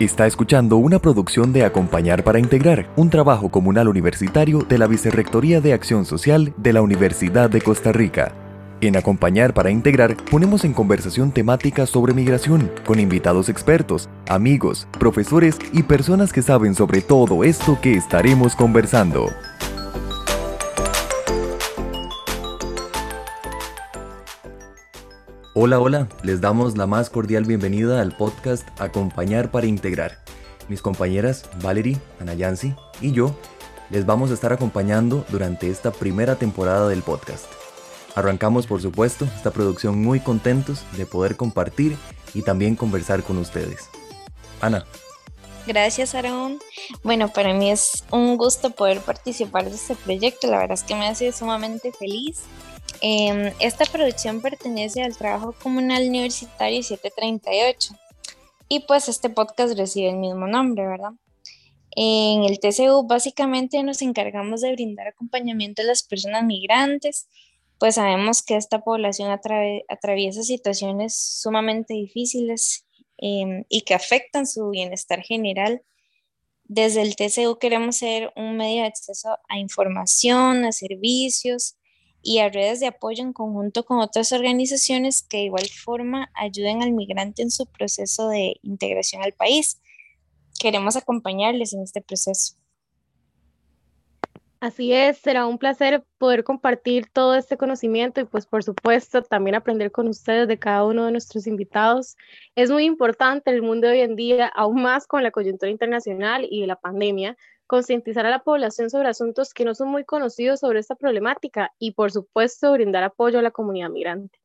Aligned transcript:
Está 0.00 0.26
escuchando 0.26 0.78
una 0.78 0.98
producción 0.98 1.52
de 1.52 1.64
Acompañar 1.64 2.24
para 2.24 2.38
Integrar, 2.38 2.88
un 2.96 3.10
trabajo 3.10 3.50
comunal 3.50 3.88
universitario 3.88 4.60
de 4.60 4.78
la 4.78 4.86
Vicerrectoría 4.86 5.60
de 5.60 5.74
Acción 5.74 6.06
Social 6.06 6.54
de 6.56 6.72
la 6.72 6.82
Universidad 6.82 7.50
de 7.50 7.60
Costa 7.60 7.92
Rica. 7.92 8.32
En 8.80 8.96
Acompañar 8.96 9.54
para 9.54 9.70
Integrar 9.70 10.16
ponemos 10.28 10.64
en 10.64 10.72
conversación 10.72 11.30
temáticas 11.30 11.90
sobre 11.90 12.14
migración, 12.14 12.72
con 12.84 12.98
invitados 12.98 13.48
expertos, 13.48 14.08
amigos, 14.28 14.88
profesores 14.98 15.58
y 15.72 15.84
personas 15.84 16.32
que 16.32 16.42
saben 16.42 16.74
sobre 16.74 17.02
todo 17.02 17.44
esto 17.44 17.78
que 17.80 17.94
estaremos 17.94 18.56
conversando. 18.56 19.28
Hola, 25.54 25.80
hola, 25.80 26.08
les 26.22 26.40
damos 26.40 26.78
la 26.78 26.86
más 26.86 27.10
cordial 27.10 27.44
bienvenida 27.44 28.00
al 28.00 28.16
podcast 28.16 28.66
Acompañar 28.80 29.50
para 29.50 29.66
Integrar. 29.66 30.16
Mis 30.68 30.80
compañeras 30.80 31.44
Valerie, 31.60 31.98
Anayansi 32.20 32.74
y 33.02 33.12
yo 33.12 33.36
les 33.90 34.06
vamos 34.06 34.30
a 34.30 34.34
estar 34.34 34.54
acompañando 34.54 35.26
durante 35.28 35.68
esta 35.68 35.92
primera 35.92 36.36
temporada 36.36 36.88
del 36.88 37.02
podcast. 37.02 37.44
Arrancamos, 38.14 38.66
por 38.66 38.80
supuesto, 38.80 39.26
esta 39.26 39.50
producción 39.50 40.02
muy 40.02 40.20
contentos 40.20 40.86
de 40.96 41.04
poder 41.04 41.36
compartir 41.36 41.98
y 42.32 42.40
también 42.40 42.74
conversar 42.74 43.22
con 43.22 43.36
ustedes. 43.36 43.90
Ana. 44.62 44.86
Gracias, 45.66 46.14
Aaron. 46.14 46.60
Bueno, 47.04 47.30
para 47.30 47.52
mí 47.52 47.70
es 47.70 48.04
un 48.10 48.38
gusto 48.38 48.70
poder 48.70 49.00
participar 49.00 49.68
de 49.68 49.74
este 49.74 49.96
proyecto. 49.96 50.46
La 50.46 50.56
verdad 50.56 50.78
es 50.78 50.82
que 50.82 50.94
me 50.94 51.08
hace 51.08 51.30
sumamente 51.30 51.92
feliz 51.92 52.40
Em, 53.04 53.52
esta 53.58 53.84
producción 53.84 54.40
pertenece 54.40 55.02
al 55.02 55.16
trabajo 55.16 55.56
comunal 55.60 56.06
universitario 56.06 56.84
738 56.84 57.96
y 58.68 58.78
pues 58.86 59.08
este 59.08 59.28
podcast 59.28 59.76
recibe 59.76 60.10
el 60.10 60.18
mismo 60.18 60.46
nombre, 60.46 60.86
¿verdad? 60.86 61.10
En 61.96 62.44
el 62.44 62.60
TCU 62.60 63.04
básicamente 63.04 63.82
nos 63.82 64.02
encargamos 64.02 64.60
de 64.60 64.70
brindar 64.70 65.08
acompañamiento 65.08 65.82
a 65.82 65.84
las 65.84 66.04
personas 66.04 66.44
migrantes, 66.44 67.26
pues 67.80 67.96
sabemos 67.96 68.40
que 68.44 68.54
esta 68.54 68.84
población 68.84 69.32
atraviesa 69.88 70.44
situaciones 70.44 71.16
sumamente 71.16 71.94
difíciles 71.94 72.86
em, 73.18 73.64
y 73.68 73.80
que 73.80 73.94
afectan 73.94 74.46
su 74.46 74.70
bienestar 74.70 75.22
general. 75.22 75.82
Desde 76.62 77.02
el 77.02 77.16
TCU 77.16 77.58
queremos 77.58 77.96
ser 77.96 78.32
un 78.36 78.56
medio 78.56 78.82
de 78.82 78.88
acceso 78.88 79.36
a 79.48 79.58
información, 79.58 80.64
a 80.64 80.70
servicios, 80.70 81.76
y 82.22 82.38
a 82.38 82.48
redes 82.48 82.80
de 82.80 82.86
apoyo 82.86 83.22
en 83.22 83.32
conjunto 83.32 83.84
con 83.84 83.98
otras 83.98 84.32
organizaciones 84.32 85.22
que 85.22 85.38
de 85.38 85.44
igual 85.44 85.66
forma 85.68 86.30
ayuden 86.34 86.82
al 86.82 86.92
migrante 86.92 87.42
en 87.42 87.50
su 87.50 87.66
proceso 87.66 88.28
de 88.28 88.56
integración 88.62 89.22
al 89.22 89.32
país. 89.32 89.80
Queremos 90.58 90.96
acompañarles 90.96 91.72
en 91.72 91.82
este 91.82 92.00
proceso. 92.00 92.54
Así 94.62 94.92
es, 94.92 95.18
será 95.18 95.46
un 95.46 95.58
placer 95.58 96.04
poder 96.18 96.44
compartir 96.44 97.06
todo 97.12 97.34
este 97.34 97.56
conocimiento 97.56 98.20
y 98.20 98.26
pues 98.26 98.46
por 98.46 98.62
supuesto 98.62 99.20
también 99.22 99.56
aprender 99.56 99.90
con 99.90 100.06
ustedes 100.06 100.46
de 100.46 100.56
cada 100.56 100.84
uno 100.84 101.04
de 101.04 101.10
nuestros 101.10 101.48
invitados. 101.48 102.16
Es 102.54 102.70
muy 102.70 102.84
importante 102.84 103.50
el 103.50 103.60
mundo 103.60 103.88
de 103.88 103.94
hoy 103.94 104.00
en 104.02 104.14
día, 104.14 104.46
aún 104.54 104.80
más 104.80 105.08
con 105.08 105.24
la 105.24 105.32
coyuntura 105.32 105.68
internacional 105.68 106.46
y 106.48 106.64
la 106.64 106.76
pandemia, 106.76 107.36
concientizar 107.72 108.26
a 108.26 108.30
la 108.30 108.44
población 108.44 108.90
sobre 108.90 109.08
asuntos 109.08 109.54
que 109.54 109.64
no 109.64 109.74
son 109.74 109.88
muy 109.88 110.04
conocidos 110.04 110.60
sobre 110.60 110.78
esta 110.78 110.94
problemática 110.94 111.72
y, 111.78 111.92
por 111.92 112.12
supuesto, 112.12 112.70
brindar 112.70 113.02
apoyo 113.02 113.38
a 113.38 113.42
la 113.42 113.50
comunidad 113.50 113.88
migrante. 113.88 114.38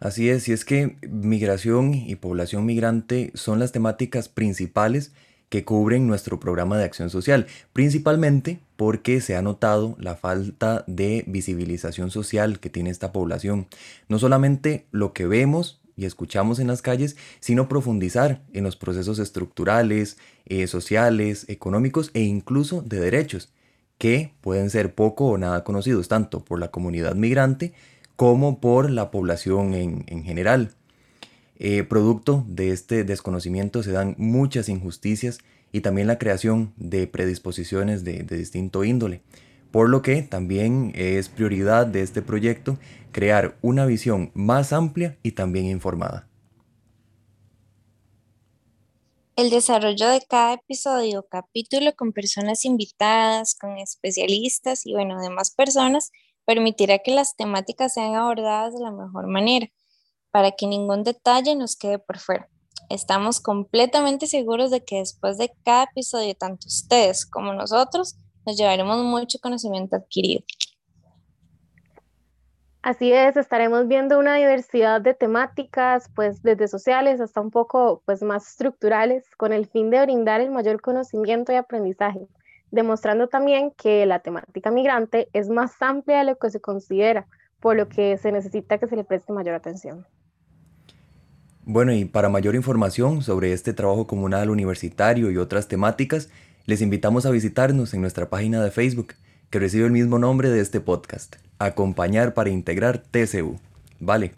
Así 0.00 0.30
es, 0.30 0.48
y 0.48 0.52
es 0.52 0.64
que 0.64 0.96
migración 1.02 1.92
y 1.92 2.16
población 2.16 2.64
migrante 2.64 3.30
son 3.34 3.58
las 3.58 3.72
temáticas 3.72 4.30
principales 4.30 5.12
que 5.50 5.66
cubren 5.66 6.06
nuestro 6.06 6.40
programa 6.40 6.78
de 6.78 6.84
acción 6.84 7.10
social, 7.10 7.46
principalmente 7.74 8.60
porque 8.76 9.20
se 9.20 9.36
ha 9.36 9.42
notado 9.42 9.94
la 9.98 10.16
falta 10.16 10.84
de 10.86 11.24
visibilización 11.26 12.10
social 12.10 12.58
que 12.58 12.70
tiene 12.70 12.88
esta 12.88 13.12
población. 13.12 13.66
No 14.08 14.18
solamente 14.18 14.86
lo 14.92 15.12
que 15.12 15.26
vemos 15.26 15.81
y 16.02 16.04
escuchamos 16.04 16.58
en 16.58 16.66
las 16.66 16.82
calles, 16.82 17.16
sino 17.40 17.68
profundizar 17.68 18.42
en 18.52 18.64
los 18.64 18.76
procesos 18.76 19.18
estructurales, 19.18 20.18
eh, 20.46 20.66
sociales, 20.66 21.46
económicos 21.48 22.10
e 22.12 22.20
incluso 22.20 22.82
de 22.82 23.00
derechos, 23.00 23.52
que 23.98 24.34
pueden 24.40 24.68
ser 24.68 24.94
poco 24.94 25.26
o 25.26 25.38
nada 25.38 25.64
conocidos 25.64 26.08
tanto 26.08 26.44
por 26.44 26.58
la 26.58 26.70
comunidad 26.70 27.14
migrante 27.14 27.72
como 28.16 28.60
por 28.60 28.90
la 28.90 29.10
población 29.10 29.74
en, 29.74 30.24
general. 30.24 30.72
Eh, 31.56 31.84
producto 31.84 32.44
de 32.48 32.70
este 32.70 33.04
desconocimiento 33.04 33.82
se 33.82 33.92
dan 33.92 34.16
muchas 34.18 34.68
injusticias 34.68 35.38
y 35.70 35.80
también 35.80 36.08
la 36.08 36.18
creación 36.18 36.72
de 36.76 37.06
predisposiciones 37.06 38.04
de 38.04 38.24
distinto 38.24 38.84
índole 38.84 39.22
por 39.72 39.88
lo 39.88 40.02
que 40.02 40.22
también 40.22 40.92
es 40.94 41.28
prioridad 41.28 41.86
de 41.86 42.02
este 42.02 42.22
proyecto 42.22 42.78
crear 43.10 43.56
una 43.62 43.86
visión 43.86 44.30
más 44.34 44.72
amplia 44.72 45.18
y 45.22 45.32
también 45.32 45.66
informada. 45.66 46.28
El 49.34 49.48
desarrollo 49.48 50.08
de 50.08 50.20
cada 50.28 50.52
episodio 50.54 51.20
o 51.20 51.26
capítulo 51.26 51.94
con 51.96 52.12
personas 52.12 52.66
invitadas, 52.66 53.54
con 53.54 53.78
especialistas 53.78 54.86
y 54.86 54.92
bueno, 54.92 55.20
demás 55.20 55.50
personas 55.50 56.10
permitirá 56.44 56.98
que 56.98 57.12
las 57.12 57.34
temáticas 57.34 57.94
sean 57.94 58.14
abordadas 58.14 58.74
de 58.74 58.80
la 58.80 58.90
mejor 58.90 59.26
manera, 59.26 59.68
para 60.30 60.52
que 60.52 60.66
ningún 60.66 61.02
detalle 61.02 61.56
nos 61.56 61.76
quede 61.76 61.98
por 61.98 62.18
fuera. 62.18 62.48
Estamos 62.90 63.40
completamente 63.40 64.26
seguros 64.26 64.70
de 64.70 64.84
que 64.84 64.96
después 64.96 65.38
de 65.38 65.50
cada 65.64 65.84
episodio, 65.84 66.34
tanto 66.34 66.68
ustedes 66.68 67.24
como 67.24 67.54
nosotros, 67.54 68.16
nos 68.46 68.56
llevaremos 68.56 69.02
mucho 69.04 69.38
conocimiento 69.40 69.96
adquirido. 69.96 70.42
Así 72.82 73.12
es, 73.12 73.36
estaremos 73.36 73.86
viendo 73.86 74.18
una 74.18 74.34
diversidad 74.34 75.00
de 75.00 75.14
temáticas, 75.14 76.10
pues 76.16 76.42
desde 76.42 76.66
sociales 76.66 77.20
hasta 77.20 77.40
un 77.40 77.52
poco 77.52 78.02
pues 78.06 78.22
más 78.22 78.48
estructurales, 78.48 79.24
con 79.36 79.52
el 79.52 79.66
fin 79.66 79.90
de 79.90 80.02
brindar 80.02 80.40
el 80.40 80.50
mayor 80.50 80.80
conocimiento 80.80 81.52
y 81.52 81.54
aprendizaje, 81.54 82.26
demostrando 82.72 83.28
también 83.28 83.70
que 83.70 84.04
la 84.04 84.18
temática 84.18 84.72
migrante 84.72 85.28
es 85.32 85.48
más 85.48 85.80
amplia 85.80 86.18
de 86.18 86.24
lo 86.24 86.38
que 86.38 86.50
se 86.50 86.60
considera, 86.60 87.28
por 87.60 87.76
lo 87.76 87.88
que 87.88 88.18
se 88.18 88.32
necesita 88.32 88.78
que 88.78 88.88
se 88.88 88.96
le 88.96 89.04
preste 89.04 89.32
mayor 89.32 89.54
atención. 89.54 90.04
Bueno, 91.64 91.92
y 91.92 92.04
para 92.04 92.28
mayor 92.28 92.56
información 92.56 93.22
sobre 93.22 93.52
este 93.52 93.72
trabajo 93.72 94.08
comunal 94.08 94.50
universitario 94.50 95.30
y 95.30 95.36
otras 95.36 95.68
temáticas, 95.68 96.28
les 96.66 96.80
invitamos 96.80 97.26
a 97.26 97.30
visitarnos 97.30 97.92
en 97.94 98.00
nuestra 98.00 98.28
página 98.30 98.62
de 98.62 98.70
Facebook, 98.70 99.14
que 99.50 99.58
recibe 99.58 99.86
el 99.86 99.92
mismo 99.92 100.18
nombre 100.18 100.48
de 100.48 100.60
este 100.60 100.80
podcast, 100.80 101.36
Acompañar 101.58 102.34
para 102.34 102.50
Integrar 102.50 102.98
TCU. 102.98 103.58
Vale. 104.00 104.32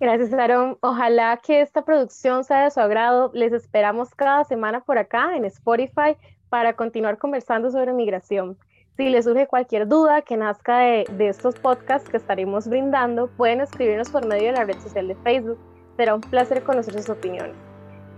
Gracias, 0.00 0.32
Aaron. 0.32 0.78
Ojalá 0.80 1.40
que 1.42 1.60
esta 1.60 1.84
producción 1.84 2.44
sea 2.44 2.64
de 2.64 2.70
su 2.70 2.80
agrado. 2.80 3.30
Les 3.34 3.52
esperamos 3.52 4.14
cada 4.14 4.44
semana 4.44 4.80
por 4.80 4.98
acá 4.98 5.36
en 5.36 5.44
Spotify 5.44 6.16
para 6.48 6.74
continuar 6.74 7.18
conversando 7.18 7.70
sobre 7.70 7.92
migración. 7.92 8.56
Si 8.96 9.08
les 9.08 9.24
surge 9.24 9.46
cualquier 9.46 9.86
duda 9.86 10.22
que 10.22 10.36
nazca 10.36 10.78
de, 10.78 11.04
de, 11.16 11.28
estos 11.28 11.54
podcasts 11.56 12.08
que 12.08 12.16
estaremos 12.16 12.68
brindando, 12.68 13.28
pueden 13.36 13.60
escribirnos 13.60 14.10
por 14.10 14.26
medio 14.26 14.46
de 14.46 14.52
la 14.52 14.64
red 14.64 14.78
social 14.80 15.08
de 15.08 15.14
Facebook. 15.16 15.58
Será 15.96 16.14
un 16.14 16.20
placer 16.20 16.62
conocer 16.62 16.94
sus 16.94 17.08
opiniones. 17.08 17.67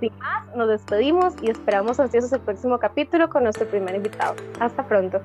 Sin 0.00 0.16
más, 0.18 0.56
nos 0.56 0.68
despedimos 0.68 1.34
y 1.42 1.50
esperamos 1.50 2.00
ansiosos 2.00 2.32
el 2.32 2.40
próximo 2.40 2.78
capítulo 2.78 3.28
con 3.28 3.44
nuestro 3.44 3.66
primer 3.66 3.94
invitado. 3.94 4.34
Hasta 4.58 4.86
pronto. 4.86 5.20